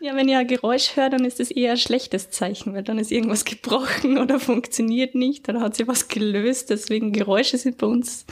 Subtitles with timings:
[0.00, 3.00] Ja, wenn ihr ein Geräusch hört, dann ist das eher ein schlechtes Zeichen, weil dann
[3.00, 6.70] ist irgendwas gebrochen oder funktioniert nicht oder hat sich was gelöst.
[6.70, 8.24] Deswegen Geräusche sind bei uns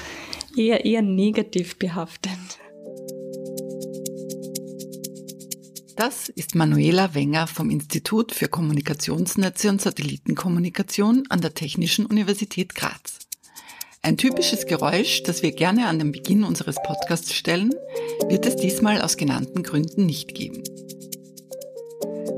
[0.57, 2.31] eher, eher negativ behaftet.
[5.97, 13.19] Das ist Manuela Wenger vom Institut für Kommunikationsnetze und Satellitenkommunikation an der Technischen Universität Graz.
[14.03, 17.75] Ein typisches Geräusch, das wir gerne an den Beginn unseres Podcasts stellen,
[18.29, 20.63] wird es diesmal aus genannten Gründen nicht geben.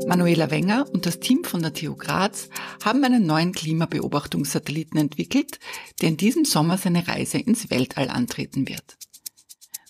[0.08, 2.48] Manuela Wenger und das Team von der TU Graz
[2.82, 5.60] haben einen neuen Klimabeobachtungssatelliten entwickelt,
[6.00, 8.96] der in diesem Sommer seine Reise ins Weltall antreten wird.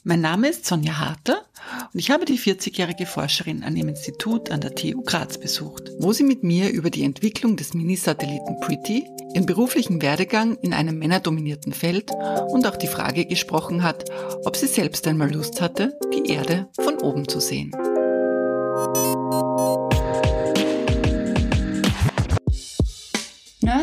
[0.02, 1.44] Mein Name ist Sonja Harter
[1.92, 6.12] und ich habe die 40-jährige Forscherin an dem Institut an der TU Graz besucht, wo
[6.12, 11.72] sie mit mir über die Entwicklung des Minisatelliten Pretty, ihren beruflichen Werdegang in einem männerdominierten
[11.72, 12.10] Feld
[12.48, 14.10] und auch die Frage gesprochen hat,
[14.44, 17.70] ob sie selbst einmal Lust hatte, die Erde von oben zu sehen.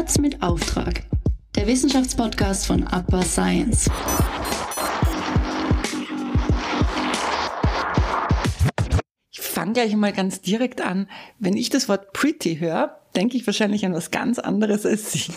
[0.06, 1.02] Nerds mit Auftrag.
[1.56, 3.90] Der Wissenschaftspodcast von Aqua Science.
[9.36, 11.10] fange gleich mal ganz direkt an.
[11.40, 15.32] Wenn ich das Wort pretty höre, denke ich wahrscheinlich an was ganz anderes als Sie.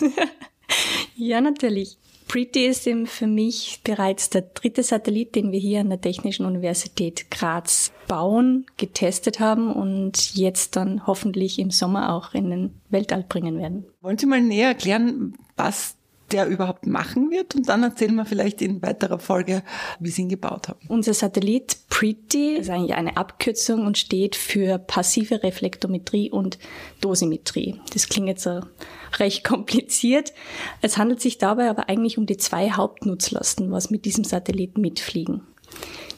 [1.15, 1.97] ja, natürlich.
[2.29, 6.45] Pretty ist eben für mich bereits der dritte Satellit, den wir hier an der Technischen
[6.45, 13.25] Universität Graz bauen, getestet haben und jetzt dann hoffentlich im Sommer auch in den Weltall
[13.27, 13.85] bringen werden.
[14.01, 15.97] Wollen Sie mal näher erklären, was
[16.31, 17.55] der überhaupt machen wird.
[17.55, 19.63] Und dann erzählen wir vielleicht in weiterer Folge,
[19.99, 20.79] wie Sie ihn gebaut haben.
[20.87, 26.59] Unser Satellit PRETTY ist eigentlich eine Abkürzung und steht für passive Reflektometrie und
[27.01, 27.79] Dosimetrie.
[27.93, 28.49] Das klingt jetzt
[29.17, 30.33] recht kompliziert.
[30.81, 35.41] Es handelt sich dabei aber eigentlich um die zwei Hauptnutzlasten, was mit diesem Satelliten mitfliegen.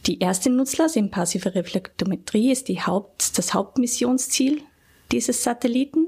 [0.07, 4.61] Die erste Nutzlast in passive Reflektometrie ist die Haupt, das Hauptmissionsziel
[5.11, 6.07] dieses Satelliten.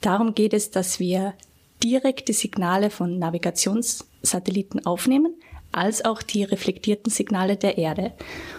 [0.00, 1.34] Darum geht es, dass wir
[1.82, 5.34] direkte Signale von Navigationssatelliten aufnehmen,
[5.72, 8.12] als auch die reflektierten Signale der Erde.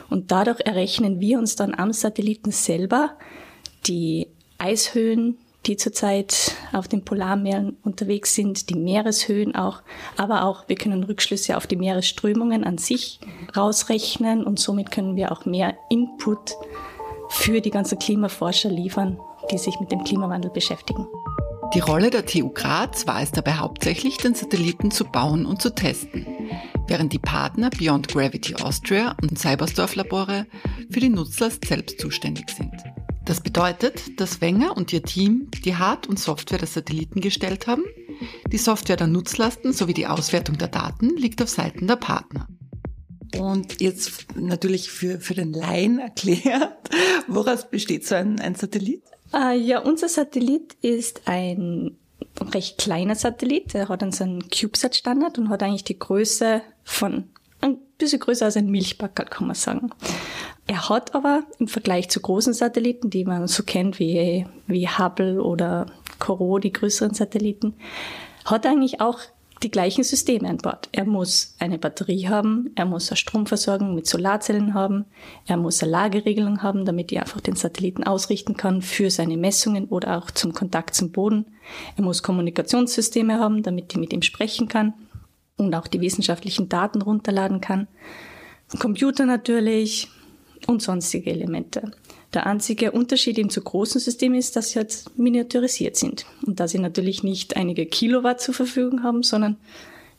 [0.10, 3.18] Und dadurch errechnen wir uns dann am Satelliten selber
[3.86, 9.82] die Eishöhen, die zurzeit auf den Polarmeeren unterwegs sind, die Meereshöhen auch,
[10.18, 13.20] aber auch wir können Rückschlüsse auf die Meeresströmungen an sich
[13.56, 16.56] rausrechnen und somit können wir auch mehr Input
[17.30, 19.20] für die ganzen Klimaforscher liefern,
[19.52, 21.08] die sich mit dem Klimawandel beschäftigen.
[21.74, 25.74] Die Rolle der TU Graz war es dabei hauptsächlich, den Satelliten zu bauen und zu
[25.74, 26.28] testen,
[26.88, 30.46] während die Partner Beyond Gravity Austria und Cybersdorf Labore
[30.92, 32.72] für die Nutzlast selbst zuständig sind.
[33.26, 37.86] Das bedeutet, dass Wenger und ihr Team die Hard- und Software der Satelliten gestellt haben.
[38.52, 42.48] Die Software der Nutzlasten sowie die Auswertung der Daten liegt auf Seiten der Partner.
[43.40, 46.90] Und jetzt natürlich für, für den Laien erklärt,
[47.28, 49.13] woraus besteht so ein, ein Satellit?
[49.34, 51.98] Uh, ja, unser Satellit ist ein
[52.54, 53.74] recht kleiner Satellit.
[53.74, 57.30] Er hat so einen CubeSat-Standard und hat eigentlich die Größe von
[57.62, 59.90] ein bisschen größer als ein Milchbackel, kann man sagen.
[60.68, 65.42] Er hat aber im Vergleich zu großen Satelliten, die man so kennt wie, wie Hubble
[65.42, 65.88] oder
[66.20, 67.76] Corot, die größeren Satelliten,
[68.46, 69.20] hat eigentlich auch
[69.64, 70.90] die gleichen Systeme an Bord.
[70.92, 75.06] Er muss eine Batterie haben, er muss eine Stromversorgung mit Solarzellen haben,
[75.48, 79.86] er muss eine Lageregelung haben, damit er einfach den Satelliten ausrichten kann für seine Messungen
[79.86, 81.46] oder auch zum Kontakt zum Boden.
[81.96, 84.94] Er muss Kommunikationssysteme haben, damit die mit ihm sprechen kann
[85.58, 87.88] und auch die wissenschaftlichen Daten runterladen kann.
[88.80, 90.10] Computer natürlich
[90.68, 91.92] und sonstige Elemente.
[92.34, 96.72] Der einzige Unterschied eben zu großen Systemen ist, dass sie halt miniaturisiert sind und dass
[96.72, 99.58] sie natürlich nicht einige Kilowatt zur Verfügung haben, sondern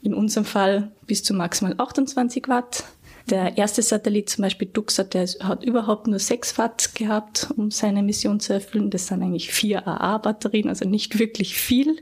[0.02, 2.84] in unserem Fall bis zu maximal 28 Watt.
[3.30, 8.03] Der erste Satellit, zum Beispiel Duxat, der hat überhaupt nur 6 Watt gehabt, um seine
[8.03, 8.91] Mission zu erfüllen.
[8.91, 11.97] Das sind eigentlich vier AA-Batterien, also nicht wirklich viel.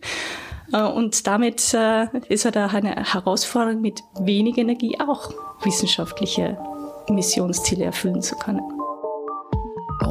[0.72, 6.58] Äh, und damit äh, ist er da eine Herausforderung, mit wenig Energie auch wissenschaftliche
[7.08, 8.81] Missionsziele erfüllen zu können.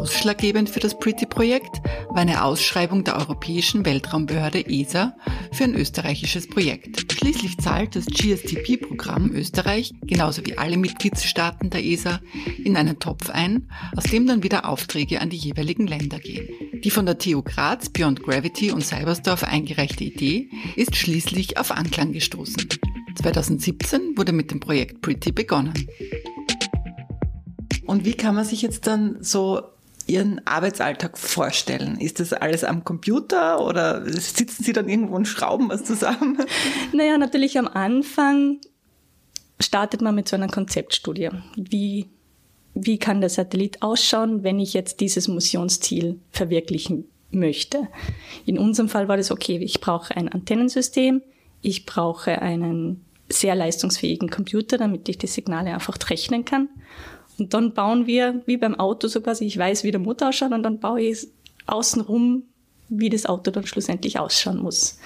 [0.01, 1.79] Ausschlaggebend für das Pretty-Projekt
[2.09, 5.15] war eine Ausschreibung der Europäischen Weltraumbehörde ESA
[5.51, 7.13] für ein österreichisches Projekt.
[7.13, 12.19] Schließlich zahlt das GSTP-Programm Österreich, genauso wie alle Mitgliedstaaten der ESA,
[12.63, 16.47] in einen Topf ein, aus dem dann wieder Aufträge an die jeweiligen Länder gehen.
[16.83, 22.11] Die von der TU Graz, Beyond Gravity und Cybersdorf eingereichte Idee ist schließlich auf Anklang
[22.11, 22.69] gestoßen.
[23.21, 25.75] 2017 wurde mit dem Projekt Pretty begonnen.
[27.85, 29.61] Und wie kann man sich jetzt dann so
[30.07, 31.99] Ihren Arbeitsalltag vorstellen?
[31.99, 36.37] Ist das alles am Computer oder sitzen Sie dann irgendwo und schrauben was zusammen?
[36.93, 38.59] Naja, natürlich am Anfang
[39.59, 41.29] startet man mit so einer Konzeptstudie.
[41.55, 42.09] Wie
[42.73, 47.87] wie kann der Satellit ausschauen, wenn ich jetzt dieses Missionsziel verwirklichen möchte.
[48.45, 51.21] In unserem Fall war das okay, ich brauche ein Antennensystem,
[51.61, 56.69] ich brauche einen sehr leistungsfähigen Computer, damit ich die Signale einfach rechnen kann.
[57.37, 60.51] Und dann bauen wir, wie beim Auto so quasi, ich weiß, wie der Motor ausschaut
[60.51, 61.27] und dann baue ich
[61.67, 62.43] außenrum,
[62.89, 64.99] wie das Auto dann schlussendlich ausschauen muss.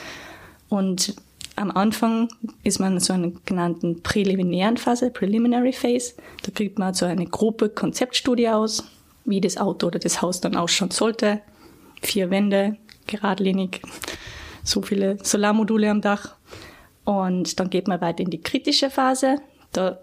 [0.70, 1.16] Und
[1.56, 2.28] am Anfang
[2.64, 6.16] ist man in so einer genannten präliminären Phase, Preliminary Phase.
[6.44, 8.84] Da kriegt man so eine grobe Konzeptstudie aus,
[9.24, 11.42] wie das Auto oder das Haus dann ausschauen sollte.
[12.02, 12.78] Vier Wände,
[13.08, 13.82] geradlinig,
[14.64, 16.36] so viele Solarmodule am Dach.
[17.06, 19.38] Und dann geht man weiter in die kritische Phase.
[19.72, 20.00] Da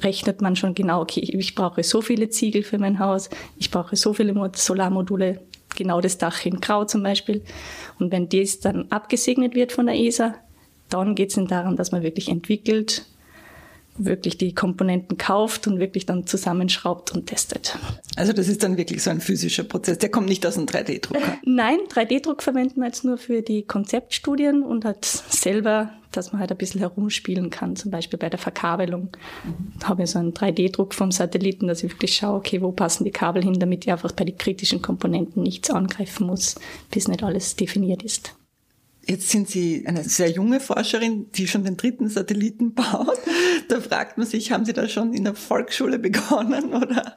[0.00, 3.96] rechnet man schon genau, okay, ich brauche so viele Ziegel für mein Haus, ich brauche
[3.96, 5.40] so viele Solarmodule,
[5.76, 7.42] genau das Dach in Grau zum Beispiel.
[7.98, 10.34] Und wenn das dann abgesegnet wird von der ESA,
[10.88, 13.06] dann geht es dann darum, dass man wirklich entwickelt,
[13.98, 17.78] wirklich die Komponenten kauft und wirklich dann zusammenschraubt und testet.
[18.16, 19.98] Also das ist dann wirklich so ein physischer Prozess.
[19.98, 21.38] Der kommt nicht aus einem 3D-Drucker.
[21.44, 26.50] Nein, 3D-Druck verwenden wir jetzt nur für die Konzeptstudien und halt selber, dass man halt
[26.50, 27.76] ein bisschen herumspielen kann.
[27.76, 29.10] Zum Beispiel bei der Verkabelung
[29.44, 29.86] mhm.
[29.86, 33.10] habe ich so einen 3D-Druck vom Satelliten, dass ich wirklich schaue, okay, wo passen die
[33.10, 36.54] Kabel hin, damit ich einfach bei den kritischen Komponenten nichts angreifen muss,
[36.90, 38.34] bis nicht alles definiert ist.
[39.04, 43.18] Jetzt sind Sie eine sehr junge Forscherin, die schon den dritten Satelliten baut.
[43.68, 47.14] Da fragt man sich, haben Sie da schon in der Volksschule begonnen oder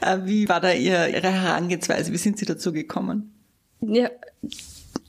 [0.00, 2.12] äh, wie war da Ihre Herangehensweise?
[2.12, 3.32] Wie sind Sie dazu gekommen?
[3.80, 4.10] Ja,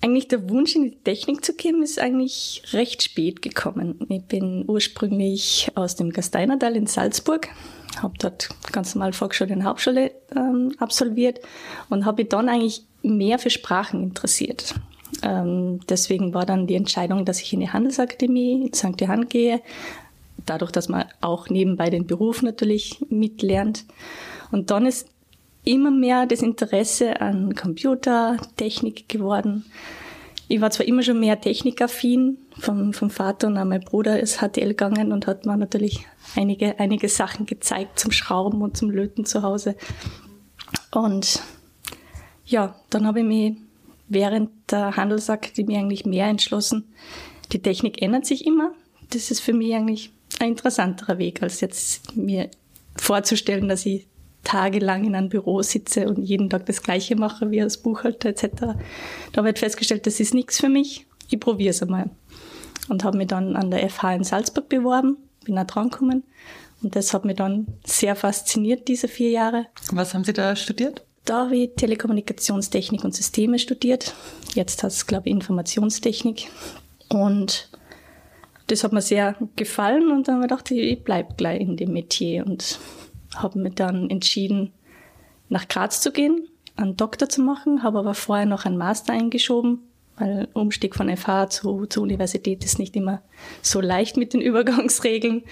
[0.01, 4.06] eigentlich der Wunsch in die Technik zu kommen ist eigentlich recht spät gekommen.
[4.09, 7.47] Ich bin ursprünglich aus dem Gasteinertal in Salzburg,
[8.01, 11.39] habe dort ganz normal Volksschule und Hauptschule ähm, absolviert
[11.89, 14.75] und habe mich dann eigentlich mehr für Sprachen interessiert.
[15.22, 19.00] Ähm, deswegen war dann die Entscheidung, dass ich in die Handelsakademie in St.
[19.00, 19.62] Johann gehe.
[20.46, 23.86] Dadurch, dass man auch nebenbei den Beruf natürlich mitlernt.
[24.52, 25.07] Und dann ist
[25.63, 29.66] immer mehr das Interesse an Computertechnik geworden.
[30.48, 34.40] Ich war zwar immer schon mehr technikaffin, vom, vom Vater und auch mein Bruder ist
[34.40, 36.06] HTL gegangen und hat mir natürlich
[36.36, 39.75] einige, einige Sachen gezeigt zum Schrauben und zum Löten zu Hause.
[40.92, 41.42] Und
[42.46, 43.57] ja, dann habe ich mich
[44.07, 46.94] während der Handelsakademie eigentlich mehr entschlossen.
[47.52, 48.72] Die Technik ändert sich immer.
[49.10, 52.50] Das ist für mich eigentlich ein interessanterer Weg, als jetzt mir
[52.98, 54.07] vorzustellen, dass ich
[54.44, 58.48] tagelang in einem Büro sitze und jeden Tag das Gleiche mache wie als Buchhalter etc.
[59.31, 61.06] Da habe ich festgestellt, das ist nichts für mich.
[61.30, 62.10] Ich probiere es einmal.
[62.88, 66.24] Und habe mich dann an der FH in Salzburg beworben, bin da dran gekommen.
[66.84, 69.68] Und das hat mich dann sehr fasziniert, diese vier Jahre.
[69.92, 71.05] Was haben Sie da studiert?
[71.25, 74.13] Da habe ich Telekommunikationstechnik und Systeme studiert.
[74.54, 76.48] Jetzt heißt es, glaube ich, Informationstechnik.
[77.10, 77.69] Und
[78.68, 81.94] das hat mir sehr gefallen und dann habe ich gedacht, ich bleibe gleich in dem
[81.94, 82.80] Metier und
[83.36, 84.72] habe mir dann entschieden,
[85.50, 89.80] nach Graz zu gehen, einen Doktor zu machen, habe aber vorher noch einen Master eingeschoben
[90.17, 93.21] weil Umstieg von FH zu, zur Universität ist nicht immer
[93.62, 95.44] so leicht mit den Übergangsregeln.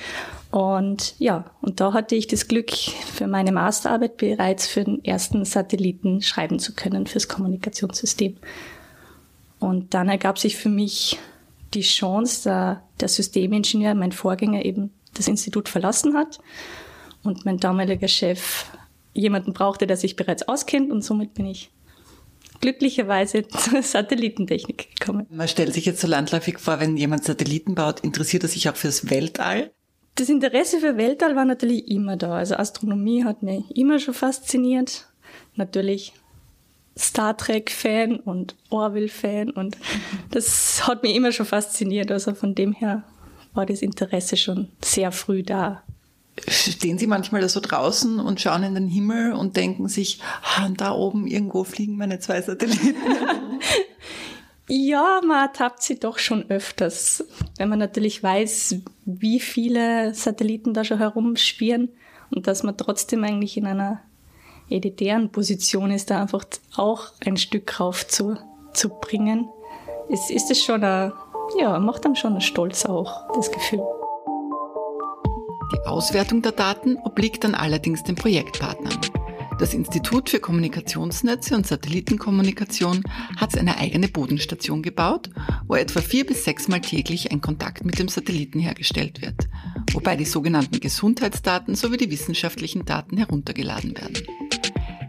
[0.52, 5.46] Und ja, und da hatte ich das Glück, für meine Masterarbeit bereits für den ersten
[5.46, 8.38] Satelliten schreiben zu können, fürs Kommunikationssystem.
[9.60, 11.18] Und dann ergab sich für mich
[11.74, 16.40] die Chance, da der Systemingenieur, mein Vorgänger, eben das Institut verlassen hat
[17.24, 18.66] und mein damaliger Chef
[19.14, 21.72] jemanden brauchte, der sich bereits auskennt und somit bin ich
[22.64, 25.28] glücklicherweise zur Satellitentechnik gekommen.
[25.30, 28.78] Man stellt sich jetzt so landläufig vor, wenn jemand Satelliten baut, interessiert er sich auch
[28.78, 29.72] fürs Weltall?
[30.16, 32.36] Das Interesse für Weltall war natürlich immer da.
[32.36, 35.10] Also Astronomie hat mich immer schon fasziniert.
[35.56, 36.14] Natürlich
[36.98, 39.78] Star Trek-Fan und Orville-Fan und
[40.32, 42.12] das hat mich immer schon fasziniert.
[42.12, 43.04] Also von dem her
[43.54, 45.84] war das Interesse schon sehr früh da.
[46.48, 50.20] Stehen Sie manchmal da so draußen und schauen in den Himmel und denken sich,
[50.78, 52.96] da oben irgendwo fliegen meine zwei Satelliten?
[54.68, 57.24] ja, man ertappt sie doch schon öfters.
[57.58, 61.90] Wenn man natürlich weiß, wie viele Satelliten da schon herumschwirren
[62.32, 64.02] und dass man trotzdem eigentlich in einer
[64.70, 68.38] elitären Position ist, da einfach auch ein Stück rauf zu,
[68.74, 69.48] zu bringen,
[70.10, 71.14] ist, ist es schon ein,
[71.60, 73.84] ja, macht dann schon einen Stolz auch, das Gefühl.
[75.74, 79.00] Die Auswertung der Daten obliegt dann allerdings den Projektpartnern.
[79.60, 83.04] Das Institut für Kommunikationsnetze und Satellitenkommunikation
[83.38, 85.30] hat eine eigene Bodenstation gebaut,
[85.68, 89.48] wo etwa vier bis sechsmal täglich ein Kontakt mit dem Satelliten hergestellt wird,
[89.94, 94.18] wobei die sogenannten Gesundheitsdaten sowie die wissenschaftlichen Daten heruntergeladen werden.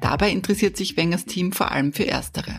[0.01, 2.55] Dabei interessiert sich Wengers Team vor allem für erstere.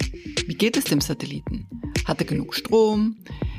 [0.47, 1.67] Wie geht es dem Satelliten?
[2.05, 3.17] Hat er genug Strom?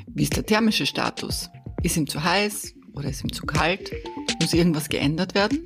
[0.08, 1.48] Wie ist der thermische Status?
[1.82, 3.92] Ist ihm zu heiß oder ist ihm zu kalt?
[4.46, 5.58] Muss irgendwas geändert werden?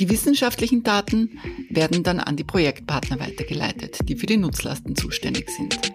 [0.00, 1.38] Die wissenschaftlichen Daten
[1.68, 5.92] werden dann an die Projektpartner weitergeleitet, die für die Nutzlasten zuständig sind.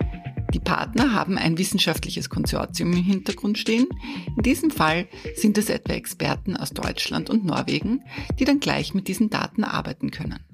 [0.54, 3.88] Die Partner haben ein wissenschaftliches Konsortium im Hintergrund stehen.
[4.38, 8.04] In diesem Fall sind es etwa Experten aus Deutschland und Norwegen,
[8.40, 10.46] die dann gleich mit diesen Daten arbeiten können.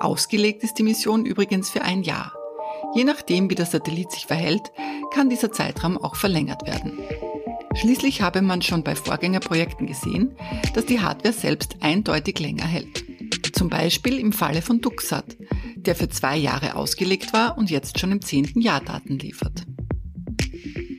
[0.00, 2.32] Ausgelegt ist die Mission übrigens für ein Jahr.
[2.94, 4.72] Je nachdem, wie der Satellit sich verhält,
[5.12, 6.98] kann dieser Zeitraum auch verlängert werden.
[7.80, 10.34] Schließlich habe man schon bei Vorgängerprojekten gesehen,
[10.74, 13.04] dass die Hardware selbst eindeutig länger hält.
[13.52, 15.36] Zum Beispiel im Falle von Duxat,
[15.76, 19.66] der für zwei Jahre ausgelegt war und jetzt schon im zehnten Jahr Daten liefert.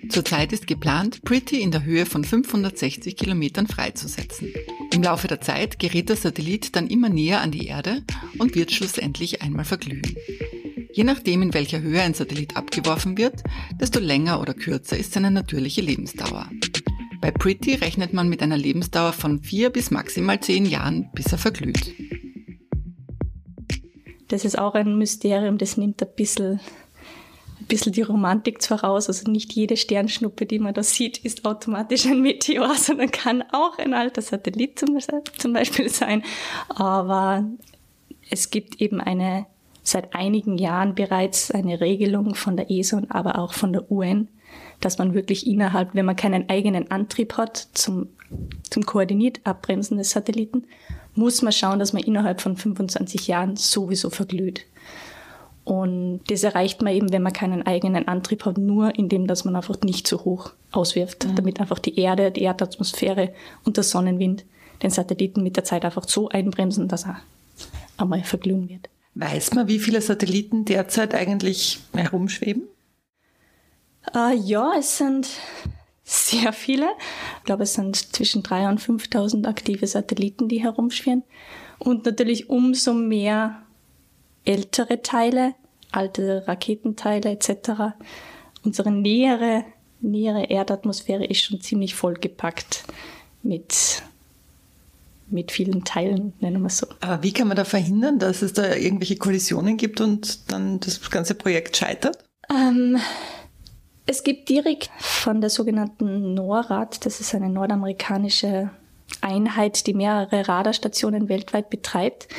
[0.10, 4.54] Zurzeit ist geplant, Pretty in der Höhe von 560 Kilometern freizusetzen.
[4.94, 8.04] Im Laufe der Zeit gerät der Satellit dann immer näher an die Erde
[8.40, 10.16] und wird schlussendlich einmal verglühen.
[10.94, 13.44] Je nachdem, in welcher Höhe ein Satellit abgeworfen wird,
[13.80, 16.50] desto länger oder kürzer ist seine natürliche Lebensdauer.
[17.20, 21.38] Bei Pretty rechnet man mit einer Lebensdauer von vier bis maximal zehn Jahren, bis er
[21.38, 21.94] verglüht.
[24.28, 26.60] Das ist auch ein Mysterium, das nimmt ein bisschen,
[27.60, 29.08] ein bisschen die Romantik zwar raus.
[29.08, 33.78] Also nicht jede Sternschnuppe, die man da sieht, ist automatisch ein Meteor, sondern kann auch
[33.78, 36.24] ein alter Satellit zum Beispiel sein.
[36.70, 37.46] Aber
[38.30, 39.48] es gibt eben eine,
[39.82, 44.28] seit einigen Jahren bereits eine Regelung von der und aber auch von der UN,
[44.80, 48.10] dass man wirklich innerhalb, wenn man keinen eigenen Antrieb hat zum,
[48.70, 50.66] zum koordiniert Abbremsen des Satelliten,
[51.16, 54.66] muss man schauen, dass man innerhalb von 25 Jahren sowieso verglüht.
[55.64, 59.56] Und das erreicht man eben, wenn man keinen eigenen Antrieb hat, nur indem, dass man
[59.56, 61.36] einfach nicht zu hoch auswirft, mhm.
[61.36, 63.34] damit einfach die Erde, die Erdatmosphäre
[63.66, 64.46] und der Sonnenwind
[64.82, 67.20] den Satelliten mit der Zeit einfach so einbremsen, dass er
[67.98, 68.90] einmal verglühen wird.
[69.16, 72.64] Weiß man, wie viele Satelliten derzeit eigentlich herumschweben?
[74.16, 75.28] Äh, ja, es sind
[76.04, 76.88] sehr viele.
[77.40, 81.24] Ich glaube, es sind zwischen 3.000 und 5.000 aktive Satelliten, die herumschwirren.
[81.80, 83.62] Und natürlich umso mehr
[84.46, 85.54] ältere Teile,
[85.92, 87.96] alte Raketenteile etc.
[88.64, 89.66] Unsere nähere,
[90.00, 92.86] nähere Erdatmosphäre ist schon ziemlich vollgepackt
[93.44, 94.04] mit,
[95.30, 96.88] mit vielen Teilen, nennen wir es so.
[97.02, 101.10] Aber wie kann man da verhindern, dass es da irgendwelche Kollisionen gibt und dann das
[101.12, 102.24] ganze Projekt scheitert?
[102.50, 102.98] Ähm,
[104.08, 108.72] es gibt direkt von der sogenannten NORAD, das ist eine nordamerikanische
[109.22, 112.30] Einheit, die mehrere Radarstationen weltweit betreibt,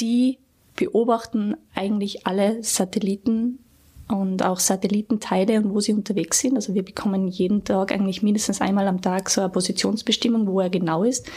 [0.00, 0.38] die
[0.74, 3.60] beobachten eigentlich alle Satelliten
[4.08, 6.56] und auch Satellitenteile und wo sie unterwegs sind.
[6.56, 10.70] Also wir bekommen jeden Tag eigentlich mindestens einmal am Tag so eine Positionsbestimmung, wo er
[10.70, 11.30] genau ist,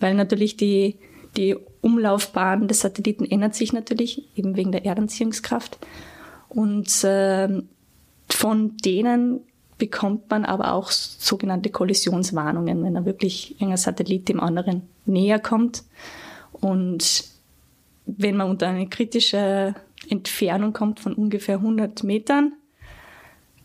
[0.00, 0.96] weil natürlich die,
[1.36, 5.78] die Umlaufbahn des Satelliten ändert sich natürlich, eben wegen der Erdanziehungskraft.
[6.48, 7.62] Und äh,
[8.34, 9.40] von denen
[9.78, 15.82] bekommt man aber auch sogenannte Kollisionswarnungen, wenn da wirklich ein Satellit dem anderen näher kommt.
[16.52, 17.24] Und
[18.06, 19.74] wenn man unter eine kritische
[20.08, 22.52] Entfernung kommt von ungefähr 100 Metern,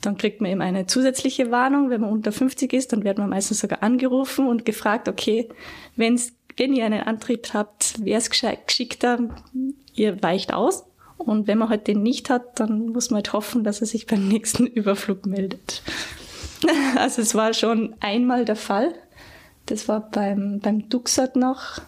[0.02, 1.92] dann kriegt man eben eine zusätzliche Warnung.
[1.92, 5.50] Wenn man unter 50 ist, dann wird man meistens sogar angerufen und gefragt, okay,
[5.96, 9.20] wenn's, wenn ihr einen Antrieb habt, wäre es geschickter,
[9.94, 10.87] ihr weicht aus.
[11.18, 14.08] Und wenn man halt den nicht hat, dann muss man halt hoffen, dass er sich
[14.08, 15.84] beim nächsten Überflug meldet.
[16.96, 18.96] Also es war schon einmal der Fall.
[19.68, 21.80] Das war beim, beim Duxat noch.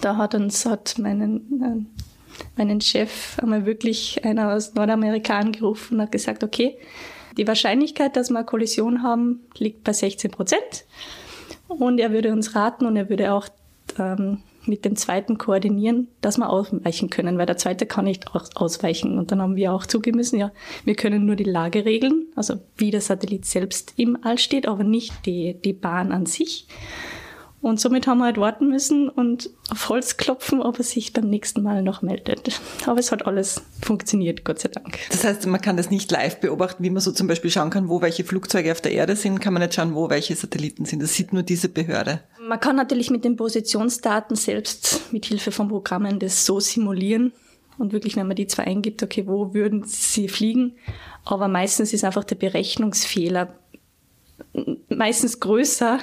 [0.00, 6.02] Da hat uns hat meinen, äh, meinen Chef einmal wirklich einer aus Nordamerika angerufen und
[6.02, 6.78] hat gesagt, okay,
[7.36, 10.84] die Wahrscheinlichkeit, dass wir eine Kollision haben, liegt bei 16 Prozent.
[11.68, 13.48] Und er würde uns raten und er würde auch
[13.98, 19.18] ähm, mit dem zweiten koordinieren, dass wir ausweichen können, weil der zweite kann nicht ausweichen.
[19.18, 20.52] Und dann haben wir auch zugemessen, ja,
[20.84, 24.84] wir können nur die Lage regeln, also wie der Satellit selbst im All steht, aber
[24.84, 26.66] nicht die, die Bahn an sich.
[27.62, 31.28] Und somit haben wir halt warten müssen und auf Holz klopfen, ob er sich beim
[31.28, 32.60] nächsten Mal noch meldet.
[32.86, 34.98] Aber es hat alles funktioniert, Gott sei Dank.
[35.10, 37.88] Das heißt, man kann das nicht live beobachten, wie man so zum Beispiel schauen kann,
[37.88, 41.02] wo welche Flugzeuge auf der Erde sind, kann man nicht schauen, wo welche Satelliten sind.
[41.02, 42.20] Das sieht nur diese Behörde.
[42.46, 47.32] Man kann natürlich mit den Positionsdaten selbst mit Hilfe von Programmen das so simulieren
[47.78, 50.76] und wirklich, wenn man die zwei eingibt, okay, wo würden sie fliegen?
[51.24, 53.54] Aber meistens ist einfach der Berechnungsfehler
[54.88, 55.98] meistens größer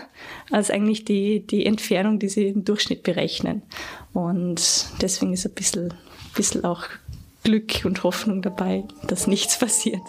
[0.51, 3.63] als eigentlich die, die Entfernung, die sie im Durchschnitt berechnen.
[4.13, 5.93] Und deswegen ist ein bisschen,
[6.35, 6.83] bisschen auch
[7.43, 10.03] Glück und Hoffnung dabei, dass nichts passiert.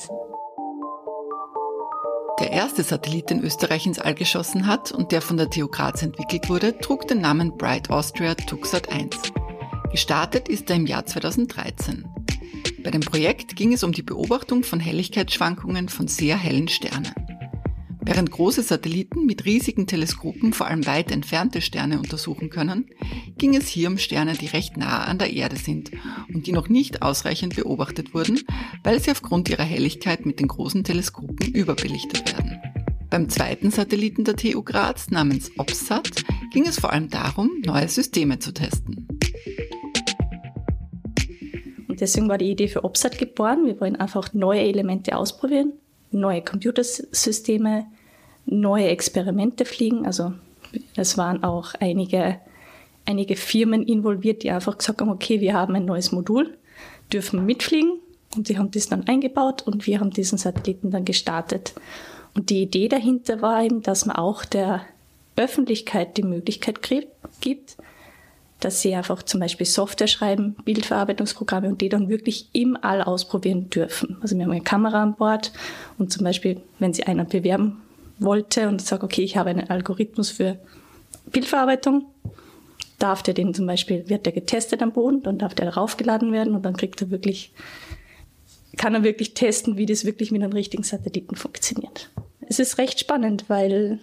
[2.41, 6.03] Der erste Satellit, den Österreich ins All geschossen hat und der von der TU Graz
[6.03, 9.17] entwickelt wurde, trug den Namen Bright Austria Tuxat 1.
[9.93, 12.05] Gestartet ist er im Jahr 2013.
[12.83, 17.15] Bei dem Projekt ging es um die Beobachtung von Helligkeitsschwankungen von sehr hellen Sternen.
[18.07, 22.91] Während große Satelliten mit riesigen Teleskopen vor allem weit entfernte Sterne untersuchen können,
[23.39, 25.91] ging es hier um Sterne, die recht nah an der Erde sind
[26.33, 28.41] und die noch nicht ausreichend beobachtet wurden,
[28.83, 32.61] weil sie aufgrund ihrer Helligkeit mit den großen Teleskopen überbelichtet werden.
[33.09, 38.39] Beim zweiten Satelliten der TU Graz namens OPSAT ging es vor allem darum, neue Systeme
[38.39, 39.09] zu testen.
[41.89, 43.65] Und deswegen war die Idee für OPSAT geboren.
[43.65, 45.73] Wir wollen einfach neue Elemente ausprobieren,
[46.11, 47.87] neue Computersysteme,
[48.47, 50.07] neue Experimente fliegen.
[50.07, 50.33] Also
[50.97, 52.39] es waren auch einige,
[53.07, 56.57] einige Firmen involviert, die einfach gesagt haben, okay, wir haben ein neues Modul,
[57.13, 58.01] dürfen mitfliegen.
[58.37, 61.75] Und sie haben das dann eingebaut und wir haben diesen Satelliten dann gestartet.
[62.35, 64.85] Und die Idee dahinter war eben, dass man auch der
[65.37, 66.81] Öffentlichkeit die Möglichkeit
[67.41, 67.77] gibt,
[68.61, 73.69] dass sie einfach zum Beispiel Software schreiben, Bildverarbeitungsprogramme und die dann wirklich im All ausprobieren
[73.71, 74.17] dürfen.
[74.21, 75.53] Also wir haben eine Kamera an Bord
[75.99, 77.83] und zum Beispiel, wenn sie einer bewerben
[78.25, 80.59] wollte und sagt, okay, ich habe einen Algorithmus für
[81.27, 82.07] Bildverarbeitung,
[82.99, 86.55] darf der den zum Beispiel, wird der getestet am Boden, dann darf der raufgeladen werden
[86.55, 87.53] und dann kriegt er wirklich,
[88.77, 92.11] kann er wirklich testen, wie das wirklich mit einem richtigen Satelliten funktioniert.
[92.47, 94.01] Es ist recht spannend, weil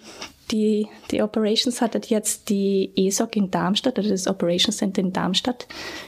[0.50, 5.66] die, die Operations hat jetzt die ESOC in Darmstadt, also das Operations Center in Darmstadt,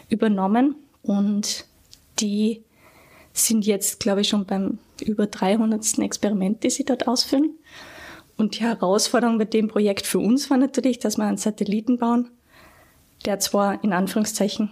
[0.09, 1.65] übernommen und
[2.21, 2.63] die
[3.33, 5.99] sind jetzt, glaube ich, schon beim über 300.
[5.99, 7.51] Experiment, die sie dort ausführen.
[8.37, 12.31] Und die Herausforderung bei dem Projekt für uns war natürlich, dass wir einen Satelliten bauen,
[13.25, 14.71] der zwar in Anführungszeichen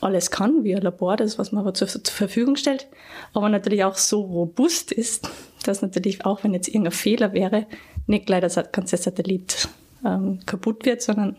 [0.00, 2.86] alles kann, wie ein Labor, das, was man aber zur, zur Verfügung stellt,
[3.34, 5.28] aber natürlich auch so robust ist,
[5.64, 7.66] dass natürlich auch, wenn jetzt irgendein Fehler wäre,
[8.06, 9.68] nicht gleich der ganze Satellit
[10.04, 11.36] ähm, kaputt wird, sondern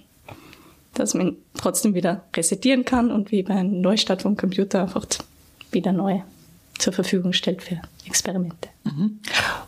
[0.93, 5.05] dass man ihn trotzdem wieder resettieren kann und wie bei einem Neustart vom Computer einfach
[5.71, 6.21] wieder neu
[6.77, 8.69] zur Verfügung stellt für Experimente.
[8.83, 9.19] Mhm.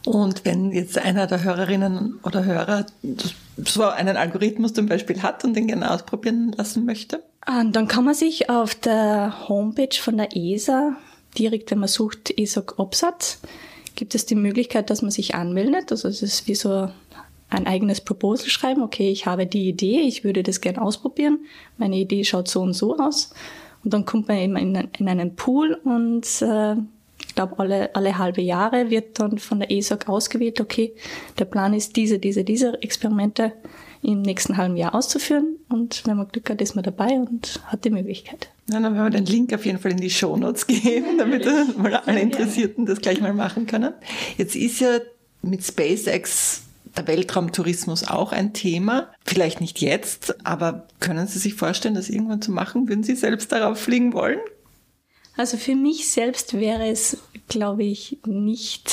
[0.06, 2.86] Und wenn jetzt einer der Hörerinnen oder Hörer
[3.58, 7.24] so einen Algorithmus zum Beispiel hat und den gerne ausprobieren lassen möchte?
[7.42, 10.96] Ah, dann kann man sich auf der Homepage von der ESA
[11.38, 13.38] direkt, wenn man sucht ESOC OPSAT,
[13.96, 15.92] gibt es die Möglichkeit, dass man sich anmeldet.
[15.92, 16.90] Also es ist wie so
[17.50, 18.82] ein eigenes Proposal schreiben.
[18.82, 21.40] Okay, ich habe die Idee, ich würde das gerne ausprobieren.
[21.78, 23.32] Meine Idee schaut so und so aus.
[23.84, 26.76] Und dann kommt man eben in, in einen Pool und äh,
[27.34, 30.94] ich glaube, alle, alle halbe Jahre wird dann von der ESOC ausgewählt, okay,
[31.40, 33.54] der Plan ist, diese, diese, diese Experimente
[34.04, 35.56] im nächsten halben Jahr auszuführen.
[35.68, 38.50] Und wenn man Glück hat, ist man dabei und hat die Möglichkeit.
[38.70, 41.44] Ja, dann werden wir den Link auf jeden Fall in die Show Notes geben, damit
[41.76, 43.94] mal alle Interessierten das gleich mal machen können.
[44.38, 45.00] Jetzt ist ja
[45.42, 46.62] mit SpaceX
[46.96, 49.10] der Weltraumtourismus auch ein Thema.
[49.26, 52.88] Vielleicht nicht jetzt, aber können Sie sich vorstellen, das irgendwann zu machen?
[52.88, 54.38] Würden Sie selbst darauf fliegen wollen?
[55.36, 57.18] Also für mich selbst wäre es,
[57.48, 58.92] glaube ich, nicht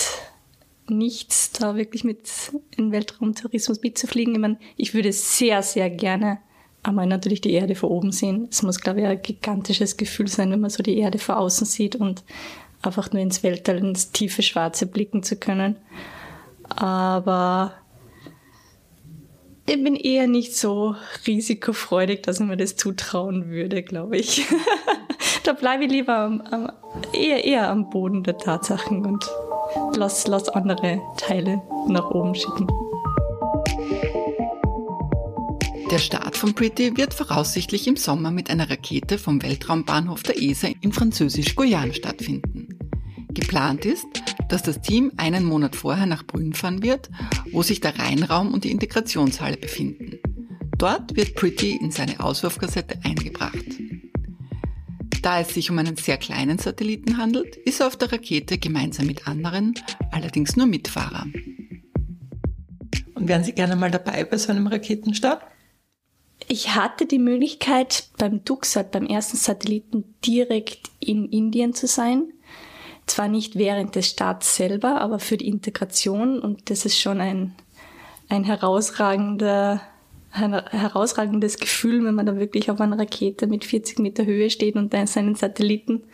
[0.91, 2.29] nichts, da wirklich mit
[2.77, 4.35] in Weltraumtourismus mitzufliegen.
[4.35, 6.39] Ich, meine, ich würde sehr, sehr gerne
[6.83, 8.49] einmal natürlich die Erde von oben sehen.
[8.51, 11.67] Es muss, glaube ich, ein gigantisches Gefühl sein, wenn man so die Erde von außen
[11.67, 12.25] sieht und
[12.83, 15.77] einfach nur ins Weltall, ins tiefe Schwarze blicken zu können.
[16.69, 17.75] Aber
[19.67, 24.45] ich bin eher nicht so risikofreudig, dass ich mir das zutrauen würde, glaube ich.
[25.45, 26.71] da bleibe ich lieber am, am,
[27.13, 29.25] eher, eher am Boden der Tatsachen und
[29.97, 32.67] lass, lass andere Teile nach oben schicken.
[35.91, 40.69] Der Start von Pretty wird voraussichtlich im Sommer mit einer Rakete vom Weltraumbahnhof der ESA
[40.81, 42.69] in Französisch-Guyana stattfinden.
[43.35, 44.07] Geplant ist,
[44.49, 47.11] dass das Team einen Monat vorher nach Brünn fahren wird,
[47.53, 50.19] wo sich der Rheinraum und die Integrationshalle befinden.
[50.79, 53.67] Dort wird Pretty in seine Auswurfkassette eingebracht.
[55.23, 59.07] Da es sich um einen sehr kleinen Satelliten handelt, ist er auf der Rakete gemeinsam
[59.07, 59.75] mit anderen,
[60.11, 61.27] allerdings nur Mitfahrer.
[63.15, 65.43] Und wären Sie gerne mal dabei bei so einem Raketenstart?
[66.49, 72.33] Ich hatte die Möglichkeit, beim DuxSat, beim ersten Satelliten, direkt in Indien zu sein.
[73.07, 76.41] Zwar nicht während des Starts selber, aber für die Integration.
[76.41, 77.55] Und das ist schon ein,
[78.29, 79.83] ein herausragender
[80.31, 84.95] herausragendes Gefühl, wenn man da wirklich auf einer Rakete mit 40 Meter Höhe steht und
[84.95, 86.05] dann seinen Satelliten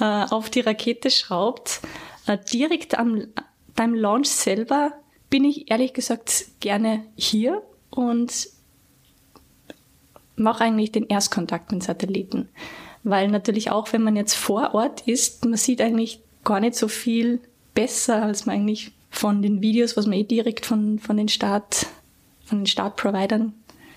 [0.00, 1.80] äh, auf die Rakete schraubt.
[2.26, 3.26] Äh, direkt am,
[3.76, 4.92] beim Launch selber
[5.30, 8.48] bin ich ehrlich gesagt gerne hier und
[10.36, 12.48] mache eigentlich den Erstkontakt mit Satelliten.
[13.04, 16.88] Weil natürlich auch, wenn man jetzt vor Ort ist, man sieht eigentlich gar nicht so
[16.88, 17.40] viel
[17.74, 21.86] besser, als man eigentlich von den Videos, was man eh direkt von, von den Start
[22.44, 23.54] von den Startprovidern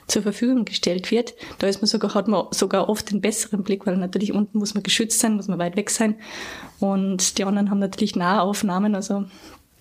[0.08, 1.34] zur Verfügung gestellt wird.
[1.60, 4.74] Da ist man sogar, hat man sogar oft den besseren Blick, weil natürlich unten muss
[4.74, 6.16] man geschützt sein, muss man weit weg sein.
[6.80, 8.96] Und die anderen haben natürlich Nahaufnahmen.
[8.96, 9.26] Also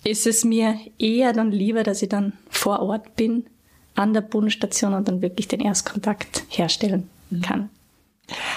[0.03, 3.45] ist es mir eher dann lieber, dass ich dann vor Ort bin,
[3.95, 7.09] an der Bodenstation und dann wirklich den Erstkontakt herstellen
[7.41, 7.69] kann.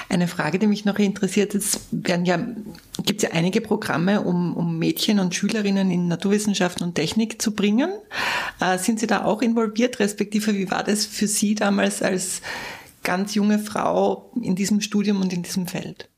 [0.09, 2.45] Eine Frage, die mich noch interessiert, es werden ja,
[3.05, 7.93] gibt ja einige Programme, um, um Mädchen und Schülerinnen in Naturwissenschaften und Technik zu bringen.
[8.61, 12.43] Äh, sind Sie da auch involviert, respektive wie war das für Sie damals als
[13.05, 16.09] ganz junge Frau in diesem Studium und in diesem Feld?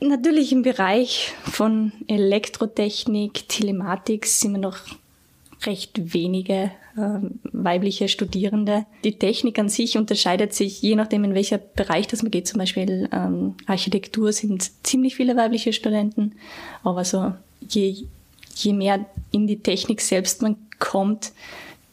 [0.00, 4.78] Natürlich im Bereich von Elektrotechnik, Telematik sind wir noch
[5.66, 7.18] recht wenige äh,
[7.52, 8.86] weibliche Studierende.
[9.04, 12.46] Die Technik an sich unterscheidet sich je nachdem, in welcher Bereich das man geht.
[12.48, 16.32] Zum Beispiel ähm, Architektur sind ziemlich viele weibliche Studenten,
[16.82, 17.32] aber so
[17.68, 18.06] je,
[18.54, 21.32] je mehr in die Technik selbst man kommt,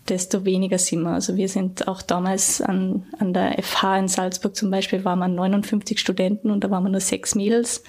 [0.09, 1.11] desto weniger sind wir.
[1.11, 5.27] Also wir sind auch damals an, an der FH in Salzburg zum Beispiel, waren wir
[5.27, 7.83] 59 Studenten und da waren wir nur sechs Mädels.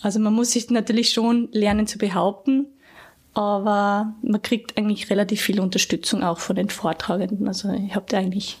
[0.00, 2.66] Also man muss sich natürlich schon lernen zu behaupten,
[3.34, 7.48] aber man kriegt eigentlich relativ viel Unterstützung auch von den Vortragenden.
[7.48, 8.58] Also ich habe eigentlich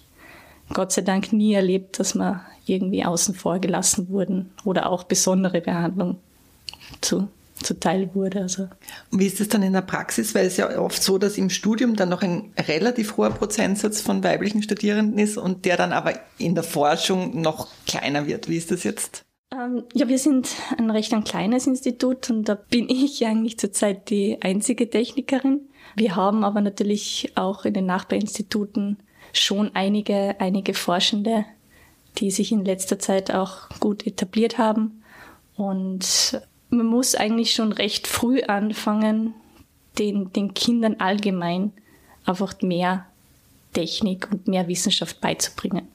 [0.72, 5.60] Gott sei Dank nie erlebt, dass wir irgendwie außen vor gelassen wurden oder auch besondere
[5.60, 6.18] Behandlung
[7.00, 7.28] zu
[7.62, 8.42] zuteil wurde.
[8.42, 8.68] Also.
[9.10, 10.34] Und wie ist das dann in der Praxis?
[10.34, 14.24] Weil es ja oft so, dass im Studium dann noch ein relativ hoher Prozentsatz von
[14.24, 18.48] weiblichen Studierenden ist und der dann aber in der Forschung noch kleiner wird.
[18.48, 19.22] Wie ist das jetzt?
[19.52, 24.08] Ähm, ja, wir sind ein recht ein kleines Institut und da bin ich eigentlich zurzeit
[24.08, 25.60] die einzige Technikerin.
[25.94, 28.98] Wir haben aber natürlich auch in den Nachbarinstituten
[29.32, 31.44] schon einige, einige Forschende,
[32.18, 35.02] die sich in letzter Zeit auch gut etabliert haben.
[35.56, 39.34] Und man muss eigentlich schon recht früh anfangen,
[39.98, 41.72] den, den Kindern allgemein
[42.24, 43.06] einfach mehr
[43.74, 45.88] Technik und mehr Wissenschaft beizubringen.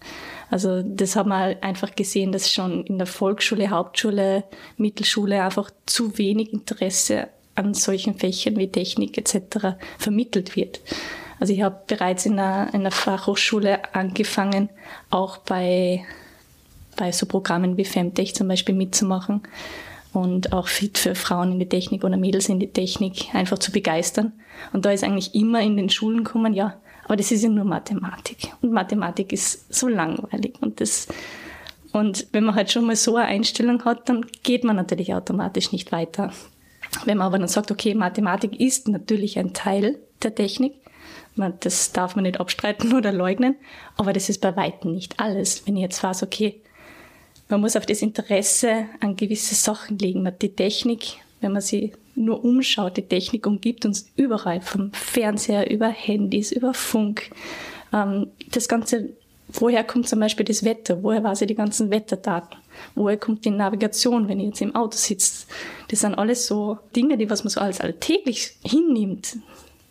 [0.50, 4.44] Also das haben wir einfach gesehen, dass schon in der Volksschule, Hauptschule,
[4.78, 9.78] Mittelschule einfach zu wenig Interesse an solchen Fächern wie Technik etc.
[9.98, 10.80] vermittelt wird.
[11.40, 14.70] Also ich habe bereits in einer, in einer Fachhochschule angefangen,
[15.10, 16.04] auch bei,
[16.96, 19.42] bei so Programmen wie Femtech zum Beispiel mitzumachen
[20.14, 23.72] und auch fit für Frauen in die Technik oder Mädels in die Technik einfach zu
[23.72, 24.34] begeistern.
[24.74, 26.76] Und da ist eigentlich immer in den Schulen kommen, ja,
[27.08, 28.52] aber das ist ja nur Mathematik.
[28.62, 30.56] Und Mathematik ist so langweilig.
[30.60, 31.08] Und das,
[31.93, 35.72] und wenn man halt schon mal so eine Einstellung hat, dann geht man natürlich automatisch
[35.72, 36.34] nicht weiter.
[37.06, 40.74] Wenn man aber dann sagt, okay, Mathematik ist natürlich ein Teil der Technik,
[41.62, 43.56] das darf man nicht abstreiten oder leugnen,
[43.96, 45.65] aber das ist bei weitem nicht alles.
[45.65, 46.60] Wenn ich jetzt weiß, okay,
[47.48, 50.24] man muss auf das Interesse an gewisse Sachen legen.
[50.24, 55.69] Man die Technik, wenn man sie nur umschaut, die Technik umgibt uns überall, vom Fernseher
[55.69, 57.30] über Handys, über Funk.
[57.93, 59.10] Ähm, das Ganze,
[59.47, 61.01] woher kommt zum Beispiel das Wetter?
[61.03, 62.58] Woher weiß ich die ganzen Wetterdaten?
[62.95, 65.47] Woher kommt die Navigation, wenn ich jetzt im Auto sitze?
[65.89, 69.38] Das sind alles so Dinge, die was man so als alltäglich hinnimmt.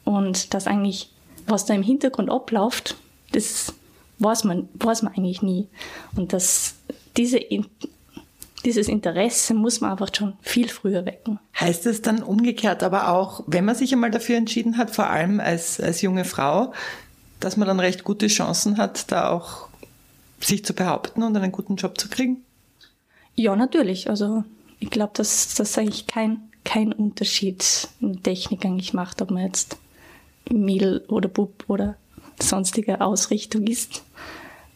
[0.04, 1.10] Und das eigentlich,
[1.46, 2.96] was da im Hintergrund abläuft,
[3.32, 3.72] das
[4.18, 5.66] weiß man, weiß man eigentlich nie.
[6.16, 6.76] Und das,
[7.16, 7.38] diese
[8.66, 11.38] dieses Interesse muss man einfach schon viel früher wecken.
[11.58, 15.40] Heißt es dann umgekehrt aber auch, wenn man sich einmal dafür entschieden hat, vor allem
[15.40, 16.72] als, als junge Frau,
[17.40, 19.68] dass man dann recht gute Chancen hat, da auch
[20.40, 22.44] sich zu behaupten und einen guten Job zu kriegen?
[23.36, 24.10] Ja, natürlich.
[24.10, 24.44] Also
[24.80, 29.44] ich glaube, dass das eigentlich kein, kein Unterschied in der Technik eigentlich macht, ob man
[29.44, 29.78] jetzt
[30.50, 31.96] Mädel oder Bub oder
[32.40, 34.02] sonstige Ausrichtung ist.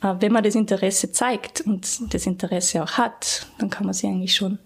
[0.00, 4.34] Wenn man das Interesse zeigt und das Interesse auch hat, dann kann man sich eigentlich
[4.34, 4.58] schon,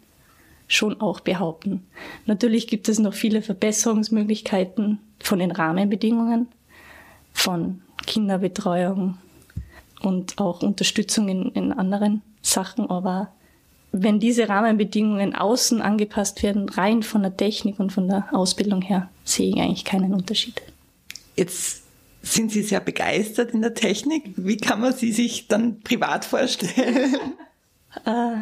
[0.69, 1.85] schon auch behaupten.
[2.27, 6.49] Natürlich gibt es noch viele Verbesserungsmöglichkeiten von den Rahmenbedingungen,
[7.33, 9.19] von Kinderbetreuung
[10.03, 13.33] und auch Unterstützung in, in anderen Sachen, aber
[13.97, 19.09] wenn diese Rahmenbedingungen außen angepasst werden, rein von der Technik und von der Ausbildung her,
[19.23, 20.61] sehe ich eigentlich keinen Unterschied.
[21.37, 21.84] Jetzt
[22.25, 24.25] sind Sie sehr begeistert in der Technik?
[24.37, 27.17] Wie kann man sie sich dann privat vorstellen?
[28.05, 28.39] Äh,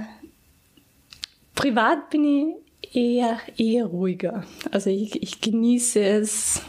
[1.55, 4.45] privat bin ich eher, eher ruhiger.
[4.71, 6.63] Also ich, ich genieße es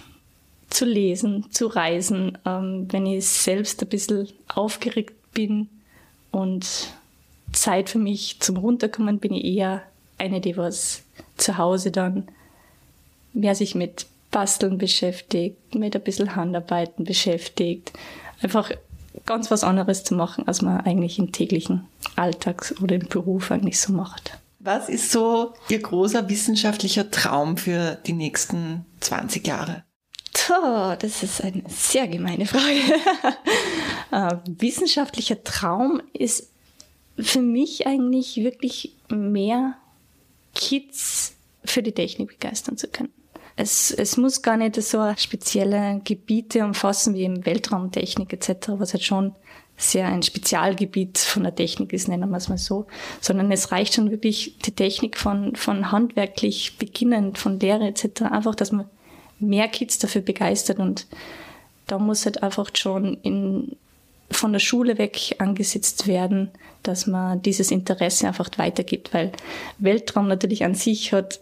[0.69, 2.37] zu lesen, zu reisen.
[2.45, 5.69] Ähm, wenn ich selbst ein bisschen aufgeregt bin
[6.31, 6.93] und
[7.53, 9.81] Zeit für mich zum Runterkommen, bin ich eher
[10.17, 11.03] eine, die was
[11.37, 12.27] zu Hause dann
[13.31, 17.93] mehr sich mit Basteln beschäftigt, mit ein bisschen Handarbeiten beschäftigt.
[18.41, 18.71] Einfach
[19.25, 23.79] ganz was anderes zu machen, als man eigentlich im täglichen Alltag oder im Beruf eigentlich
[23.79, 24.37] so macht.
[24.59, 29.83] Was ist so Ihr großer wissenschaftlicher Traum für die nächsten 20 Jahre?
[30.33, 32.79] Tja, das ist eine sehr gemeine Frage.
[34.11, 36.49] äh, wissenschaftlicher Traum ist
[37.19, 39.75] für mich eigentlich wirklich mehr
[40.55, 43.13] Kids für die Technik begeistern zu können.
[43.55, 49.03] Es, es muss gar nicht so spezielle Gebiete umfassen wie im Weltraumtechnik etc., was halt
[49.03, 49.35] schon
[49.75, 52.85] sehr ein Spezialgebiet von der Technik ist, nennen wir es mal so,
[53.21, 58.55] sondern es reicht schon wirklich die Technik von, von handwerklich beginnend, von Lehre etc., einfach,
[58.55, 58.85] dass man
[59.39, 61.07] mehr Kids dafür begeistert und
[61.87, 63.75] da muss halt einfach schon in,
[64.31, 66.49] von der Schule weg angesetzt werden,
[66.81, 69.31] dass man dieses Interesse einfach weitergibt, weil
[69.79, 71.39] Weltraum natürlich an sich hat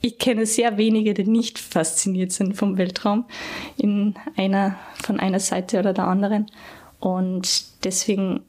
[0.00, 3.26] ich kenne sehr wenige, die nicht fasziniert sind vom Weltraum
[3.76, 6.46] in einer, von einer Seite oder der anderen.
[7.00, 8.40] Und deswegen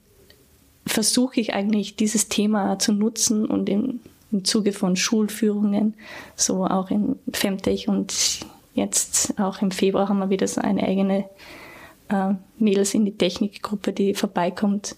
[0.85, 3.99] versuche ich eigentlich dieses Thema zu nutzen und im,
[4.31, 5.93] im Zuge von Schulführungen,
[6.35, 8.39] so auch in Femtech und
[8.73, 11.25] jetzt auch im Februar haben wir wieder so eine eigene
[12.09, 14.95] äh, Mädels in die Technikgruppe, die vorbeikommt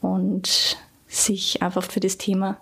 [0.00, 2.58] und sich einfach für das Thema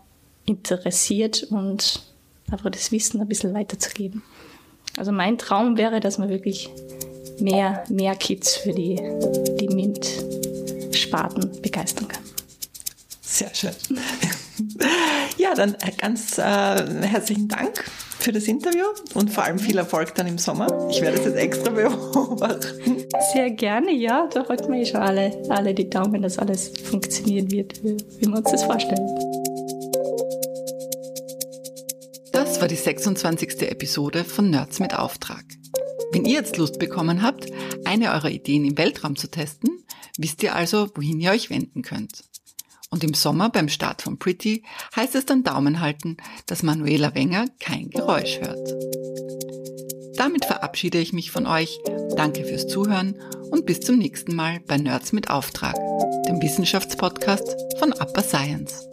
[0.46, 2.02] interessiert und
[2.50, 4.22] einfach das Wissen ein bisschen weiterzugeben.
[4.96, 6.70] Also mein Traum wäre, dass man wirklich
[7.40, 8.96] mehr, mehr Kids für die,
[9.60, 12.22] die MINT-Sparten begeistern kann.
[13.20, 13.74] Sehr schön.
[15.38, 17.84] Ja, dann ganz äh, herzlichen Dank
[18.18, 20.88] für das Interview und vor allem viel Erfolg dann im Sommer.
[20.90, 21.70] Ich werde es jetzt extra
[22.12, 23.04] beobachten.
[23.32, 24.28] Sehr gerne, ja.
[24.32, 28.26] Da halten wir eh schon alle, alle die Daumen, dass alles funktionieren wird, wie, wie
[28.26, 29.37] wir uns das vorstellen.
[32.58, 33.70] Das war die 26.
[33.70, 35.44] Episode von Nerds mit Auftrag.
[36.10, 37.46] Wenn ihr jetzt Lust bekommen habt,
[37.84, 39.84] eine eurer Ideen im Weltraum zu testen,
[40.16, 42.24] wisst ihr also, wohin ihr euch wenden könnt.
[42.90, 44.64] Und im Sommer beim Start von Pretty
[44.96, 46.16] heißt es dann Daumen halten,
[46.46, 48.74] dass Manuela Wenger kein Geräusch hört.
[50.16, 51.78] Damit verabschiede ich mich von euch.
[52.16, 53.14] Danke fürs Zuhören
[53.52, 55.76] und bis zum nächsten Mal bei Nerds mit Auftrag,
[56.26, 58.84] dem Wissenschaftspodcast von Upper Science.